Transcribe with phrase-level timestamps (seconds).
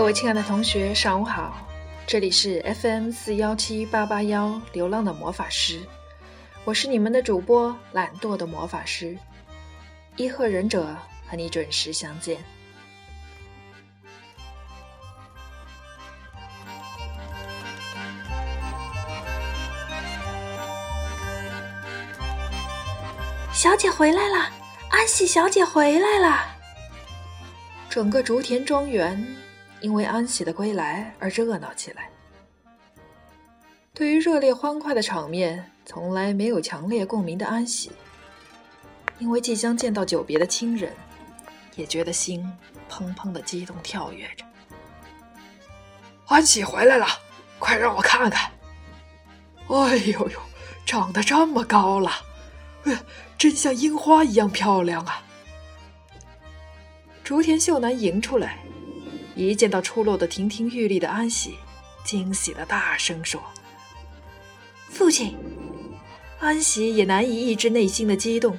[0.00, 1.54] 各位亲爱的同学，上午好！
[2.06, 5.78] 这里是 FM 四幺七八八幺流浪的魔法师，
[6.64, 9.14] 我是你们的主播懒惰的魔法师
[10.16, 10.96] 伊贺忍者，
[11.28, 12.38] 和你准时相见。
[23.52, 24.50] 小姐回来了，
[24.88, 26.56] 安喜小姐回来了。
[27.90, 29.36] 整个竹田庄园
[29.80, 32.08] 因为安喜的归来而热闹起来。
[33.92, 37.90] 对于热烈欢快的场面，从来没有强烈共鸣的安喜，
[39.18, 40.94] 因为即将见到久别的亲人，
[41.76, 42.46] 也觉得心
[42.88, 44.44] 砰砰的激动跳跃着。
[46.26, 47.06] 安喜回来了，
[47.58, 48.50] 快让我看看！
[49.68, 50.40] 哎呦呦，
[50.86, 52.12] 长得这么高了！
[53.36, 55.22] 真像樱花一样漂亮啊！
[57.24, 58.58] 竹田秀男迎出来，
[59.48, 61.54] 一见到出落的亭亭玉立的安喜，
[62.04, 63.40] 惊喜的大声说
[64.88, 65.36] ：“父亲！”
[66.40, 68.58] 安喜也难以抑制内心的激动，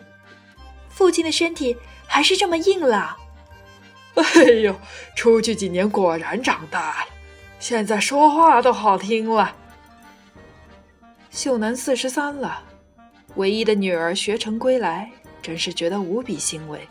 [0.90, 3.18] 父亲的身体还是这么硬朗。
[4.16, 4.76] 哎呦，
[5.16, 7.08] 出去几年果然长大了，
[7.60, 9.56] 现在说话都好听了。
[11.32, 12.64] 秀男四十三了。
[13.36, 15.10] 唯一的女儿学成归来，
[15.42, 16.86] 真是觉得无比欣慰。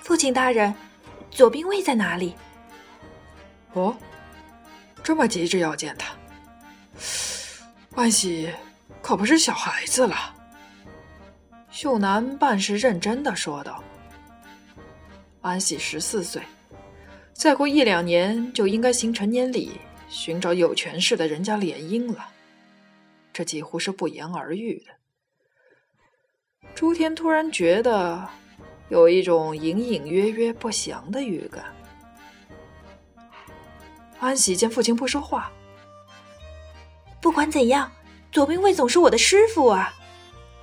[0.00, 0.74] 父亲大人，
[1.34, 2.34] 左兵卫在哪里？
[3.72, 3.96] 哦，
[5.02, 6.14] 这么急着要见他，
[7.96, 8.48] 安喜
[9.02, 10.32] 可不是小孩子了。
[11.72, 13.82] 秀男半是认真的说道
[15.42, 16.40] ：“安喜十四岁，
[17.32, 19.72] 再过一两年就应该行成年礼，
[20.08, 22.28] 寻找有权势的人家联姻了。”
[23.34, 24.92] 这几乎是不言而喻的。
[26.76, 28.28] 朱天突然觉得
[28.88, 31.64] 有一种隐隐约约不祥的预感。
[34.20, 35.50] 安喜见父亲不说话，
[37.20, 37.90] 不管怎样，
[38.32, 39.92] 左兵卫总是我的师傅啊！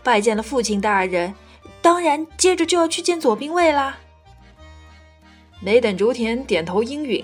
[0.04, 1.34] 拜见了父亲大人，
[1.82, 3.98] 当然接着就要去见左兵卫啦。
[5.60, 7.24] 没等竹田点头应允，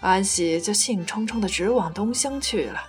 [0.00, 2.82] 安喜就兴冲冲的直往东乡去了。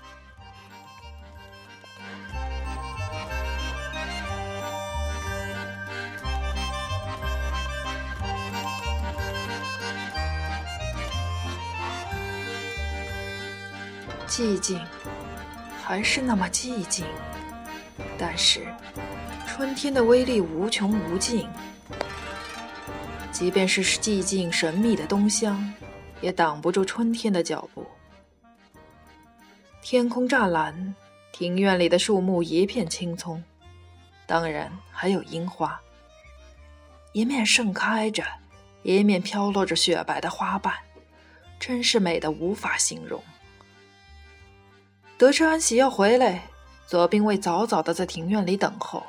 [14.35, 14.77] 寂静，
[15.81, 17.05] 还是那么寂静。
[18.17, 18.67] 但是，
[19.47, 21.47] 春天的威力无穷无尽。
[23.31, 25.73] 即便是寂静神秘的东乡，
[26.19, 27.87] 也挡不住春天的脚步。
[29.81, 30.93] 天空湛蓝，
[31.31, 33.41] 庭院里的树木一片青葱，
[34.27, 35.79] 当然还有樱花。
[37.13, 38.21] 一面盛开着，
[38.83, 40.73] 一面飘落着雪白的花瓣，
[41.57, 43.23] 真是美的无法形容。
[45.17, 46.43] 得知安喜要回来，
[46.87, 49.01] 左兵卫早早的在庭院里等候，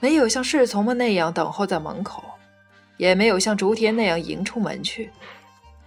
[0.00, 2.24] 没有像侍从们那样等候在门口，
[2.96, 5.10] 也没有像竹田那样迎出门去，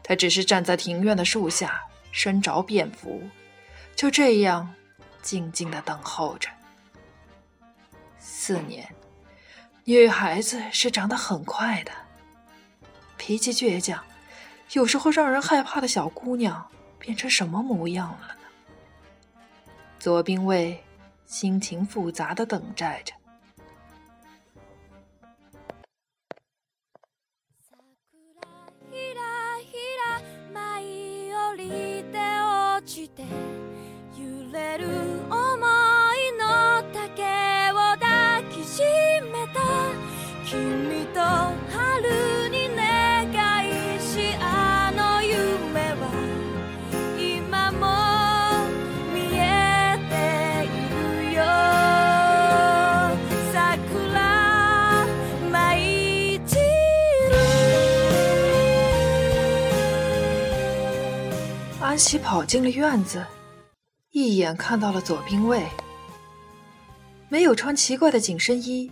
[0.01, 1.81] 他只是站在庭院的树下，
[2.13, 3.21] 身着便服，
[3.97, 4.73] 就这样
[5.21, 6.49] 静静的等候着。
[8.17, 8.87] 四年，
[9.83, 11.91] 女孩子是长得很快的，
[13.17, 14.01] 脾气倔强，
[14.71, 16.65] 有时候让人害怕的小姑娘
[16.97, 18.37] 变成什么模样了？
[20.01, 20.83] 左兵卫
[21.27, 23.13] 心情复杂的等待着。
[61.91, 63.25] 安喜跑进了院子，
[64.11, 65.67] 一眼看到了左兵卫。
[67.27, 68.89] 没有穿奇怪的紧身衣，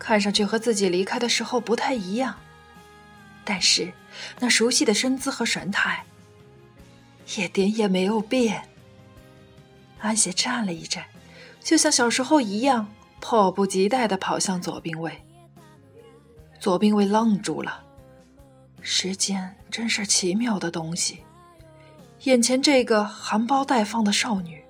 [0.00, 2.34] 看上去和自己离开的时候不太一样。
[3.44, 3.92] 但是
[4.40, 6.04] 那熟悉的身姿和神态，
[7.36, 8.68] 一点也没有变。
[10.00, 11.04] 安喜站了一站，
[11.60, 15.12] 就像小时候一样，迫不及待的跑向左兵卫。
[16.58, 17.84] 左兵卫愣住了，
[18.82, 21.20] 时间真是奇妙的东西。
[22.24, 24.62] 眼前这个含苞待放的少女，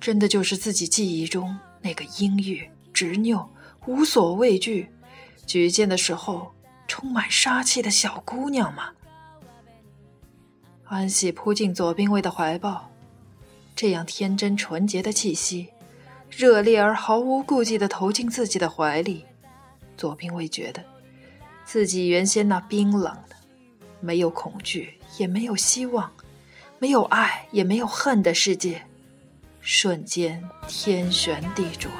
[0.00, 3.48] 真的就是自己记忆中那个阴郁、执拗、
[3.86, 4.90] 无所畏惧、
[5.46, 6.52] 举剑的时候
[6.88, 8.90] 充满杀气的小姑娘吗？
[10.84, 12.90] 安喜扑进左兵卫的怀抱，
[13.76, 15.68] 这样天真纯洁的气息，
[16.30, 19.24] 热烈而毫无顾忌地投进自己的怀里。
[19.96, 20.84] 左兵卫觉得，
[21.64, 23.36] 自己原先那冰冷的、
[24.00, 26.12] 没有恐惧也没有希望、
[26.82, 28.82] 没有爱也没有恨的世界，
[29.60, 31.92] 瞬间天旋地转。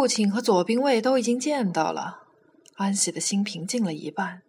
[0.00, 2.22] 父亲和左兵卫都已经见到了，
[2.76, 4.40] 安喜的心平静了一半。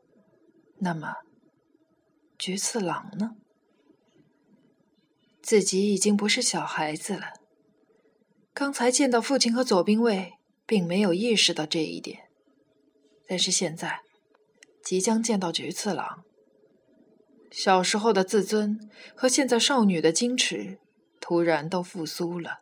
[0.78, 1.16] 那么，
[2.38, 3.32] 菊次郎呢？
[5.42, 7.34] 自己已经不是小孩子了。
[8.54, 12.30] 刚才见到父亲和左兵卫，并没有意识到这一点，
[13.28, 14.00] 但是现在，
[14.82, 16.24] 即将见到菊次郎，
[17.52, 20.80] 小时候的自尊和现在少女的矜持，
[21.20, 22.60] 突然都复苏了。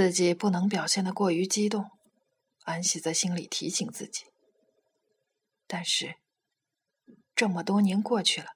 [0.00, 1.90] 自己不能表现的过于激动，
[2.64, 4.24] 安喜在心里提醒自己。
[5.66, 6.14] 但是，
[7.36, 8.46] 这么多年过去了，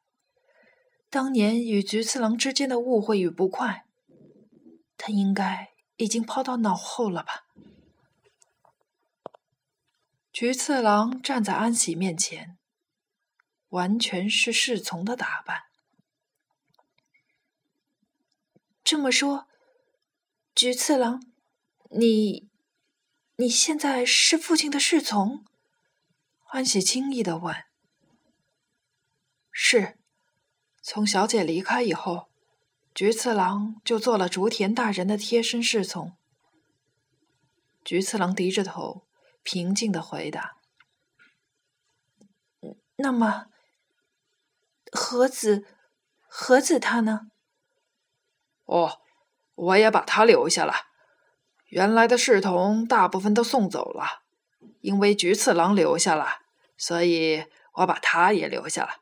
[1.10, 3.84] 当年与菊次郎之间的误会与不快，
[4.96, 7.44] 他应该已经抛到脑后了吧？
[10.32, 12.56] 菊次郎站在安喜面前，
[13.68, 15.64] 完全是侍从的打扮。
[18.82, 19.46] 这么说。
[20.56, 21.20] 菊次郎，
[21.96, 22.50] 你
[23.36, 25.44] 你现在是父亲的侍从？
[26.40, 27.54] 欢喜轻易的问。
[29.52, 29.96] 是，
[30.82, 32.28] 从小姐离开以后，
[32.92, 36.16] 菊次郎就做了竹田大人的贴身侍从。
[37.84, 39.06] 菊次郎低着头，
[39.44, 40.56] 平静的回答
[42.98, 43.46] ：“那么，
[44.90, 45.64] 和子，
[46.26, 47.28] 和子他呢？”
[48.66, 49.00] 哦。
[49.56, 50.74] 我也把他留下了。
[51.74, 54.22] 原来的侍童大部分都送走了，
[54.80, 56.38] 因为菊次郎留下了，
[56.76, 58.98] 所以我把他也留下了。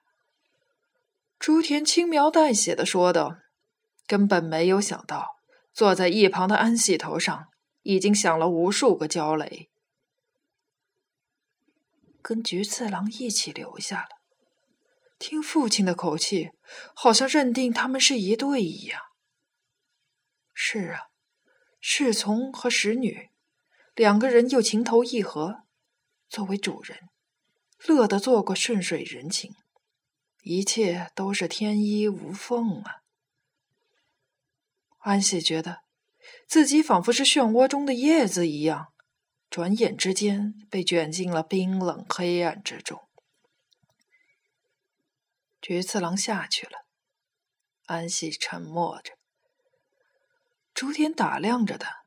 [1.38, 3.36] 朱田轻描淡写的说道，
[4.06, 5.36] 根本没有想到，
[5.74, 7.48] 坐在一旁的安喜头上
[7.82, 9.69] 已经响了无数个焦雷。
[12.22, 14.08] 跟菊次郎一起留下了，
[15.19, 16.52] 听父亲的口气，
[16.94, 18.98] 好像认定他们是一对一样。
[20.54, 21.12] 是啊，
[21.84, 23.29] 侍从和使女
[23.96, 25.64] 两个人又情投意合，
[26.29, 27.11] 作为主人，
[27.88, 29.52] 乐得做个顺水人情，
[30.44, 33.02] 一切都是天衣无缝啊。
[34.99, 35.81] 安喜觉得
[36.46, 38.93] 自己仿佛是漩涡中的叶子一样，
[39.50, 43.00] 转眼之间被卷进了冰冷黑暗之中。
[45.61, 46.87] 菊次郎下去了，
[47.87, 49.14] 安喜沉默着。
[50.74, 52.05] 朱田打量着他，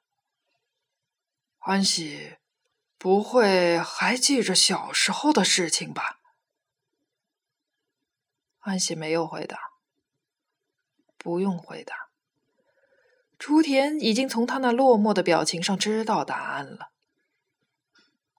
[1.58, 2.38] 欢喜，
[2.98, 6.20] 不会还记着小时候的事情吧？
[8.60, 9.58] 安喜没有回答。
[11.18, 12.10] 不用回答。
[13.40, 16.92] 朱田已经从他那落寞的表情上知道答案了。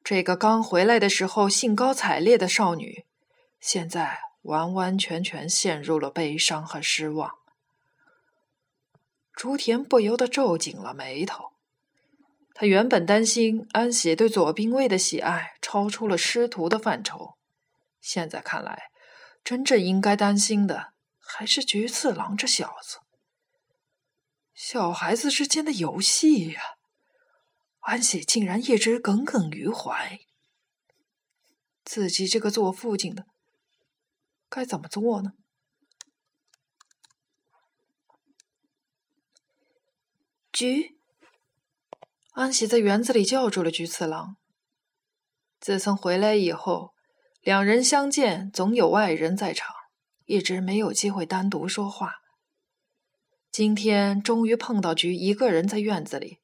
[0.04, 3.04] 这个刚回来的时候兴高采烈的少女，
[3.58, 7.38] 现在完完全全陷入了悲伤和失望。
[9.36, 11.52] 朱田不由得皱紧了眉头。
[12.54, 17.36] 他原本担心安喜对左兵卫的喜爱超出了师徒的范畴，
[18.00, 18.84] 现在看来，
[19.44, 23.00] 真正应该担心的还是菊次郎这小子。
[24.54, 26.62] 小孩子之间的游戏呀，
[27.80, 30.18] 安喜竟然一直耿耿于怀。
[31.84, 33.26] 自己这个做父亲的，
[34.48, 35.32] 该怎么做呢？
[40.56, 40.96] 菊，
[42.32, 44.38] 安喜在园子里叫住了菊次郎。
[45.60, 46.94] 自从回来以后，
[47.42, 49.74] 两人相见总有外人在场，
[50.24, 52.14] 一直没有机会单独说话。
[53.50, 56.40] 今天终于碰到菊一个人在院子里，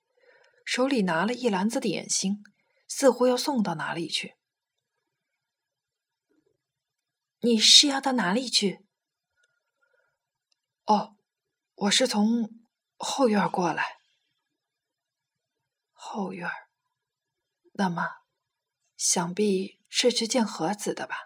[0.67, 2.43] 手里拿了一篮子点心，
[2.87, 4.35] 似乎要送到哪里去。
[7.41, 8.85] 你是要到哪里去？
[10.85, 11.17] 哦，
[11.77, 12.51] 我是从
[12.99, 14.02] 后院过来。
[16.05, 16.51] 后院
[17.75, 18.03] 那么，
[18.97, 21.17] 想必是去见和子的吧？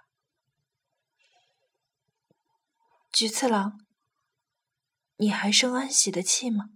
[3.10, 3.80] 菊次郎，
[5.16, 6.66] 你还生安喜的气吗？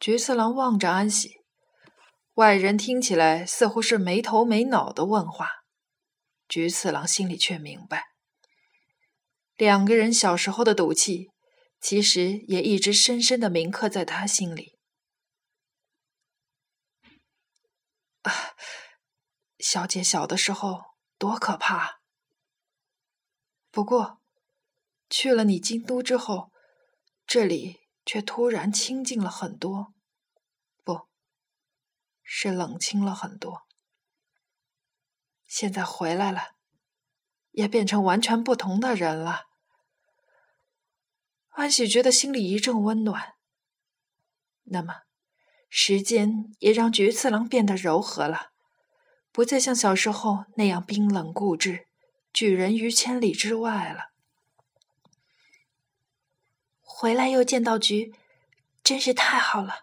[0.00, 1.36] 菊次郎望着安喜，
[2.34, 5.48] 外人听起来似乎是没头没脑的问话，
[6.48, 8.04] 菊次郎心里却明白，
[9.56, 11.30] 两个人小时候的赌气，
[11.80, 14.73] 其实也一直深深的铭刻在他心里。
[18.24, 18.32] 啊，
[19.58, 22.00] 小姐小的时候多可怕！
[23.70, 24.22] 不过，
[25.08, 26.52] 去了你京都之后，
[27.26, 29.94] 这里却突然清静了很多。
[30.82, 31.08] 不
[32.22, 33.66] 是冷清了很多，
[35.46, 36.56] 现在回来了，
[37.50, 39.46] 也变成完全不同的人了。
[41.50, 43.36] 安喜觉得心里一阵温暖。
[44.64, 45.02] 那么，
[45.76, 48.52] 时间也让菊次郎变得柔和了，
[49.32, 51.88] 不再像小时候那样冰冷固执，
[52.32, 54.12] 拒人于千里之外了。
[56.80, 58.14] 回来又见到菊，
[58.84, 59.80] 真是太好了。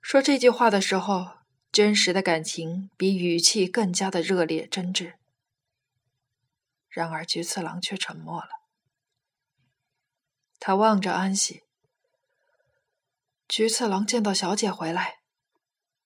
[0.00, 1.38] 说这句话的时候，
[1.72, 5.14] 真实的感情比语气更加的热烈真挚。
[6.88, 8.50] 然而菊次郎却沉默了。
[10.60, 11.64] 他望着安喜。
[13.50, 15.16] 菊次郎见到小姐回来，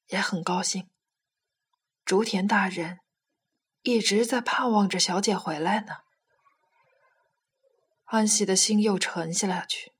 [0.08, 0.88] 也很高兴。
[2.02, 3.00] 竹田大人
[3.82, 5.96] 一直在盼望着小姐回来呢。
[8.06, 9.92] 安喜的心又沉下去。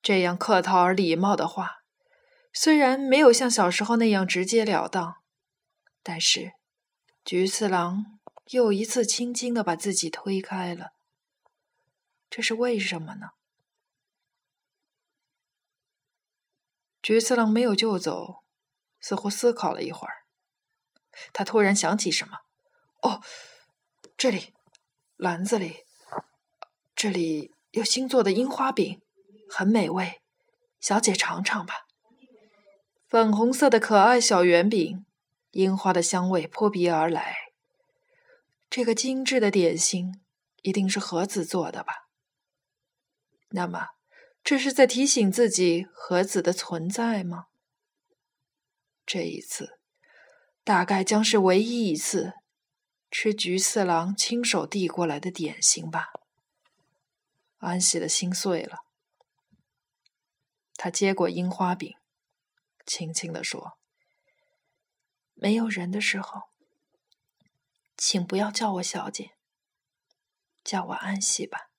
[0.00, 1.78] 这样客套而礼貌的话。
[2.52, 5.16] 虽然没有像小时候那样直截了当，
[6.00, 6.52] 但是
[7.24, 8.20] 菊次郎
[8.50, 10.92] 又一次轻轻的把自己推开了。
[12.28, 13.30] 这是为什么呢？
[17.02, 18.44] 菊次郎没有就走，
[19.00, 20.24] 似乎思考了一会儿，
[21.32, 22.38] 他突然想起什么
[23.02, 23.22] ：“哦，
[24.16, 24.52] 这里，
[25.16, 25.84] 篮子里，
[26.94, 29.00] 这里有新做的樱花饼，
[29.48, 30.20] 很美味，
[30.78, 31.86] 小姐尝尝吧。”
[33.08, 35.04] 粉红色的可爱小圆饼，
[35.50, 37.36] 樱花的香味扑鼻而来。
[38.68, 40.22] 这个精致的点心
[40.62, 42.08] 一定是和子做的吧？
[43.48, 43.88] 那么，
[44.42, 47.46] 这是在提醒自己和子的存在吗？
[49.06, 49.78] 这一次，
[50.64, 52.32] 大概将是唯一一次
[53.10, 56.08] 吃菊次郎亲手递过来的点心吧。
[57.58, 58.78] 安喜的心碎了，
[60.74, 61.96] 他接过樱花饼。
[62.86, 63.78] 轻轻地说
[65.34, 66.42] ：“没有人的时候，
[67.96, 69.32] 请不要叫我小姐，
[70.64, 71.69] 叫我安喜吧。”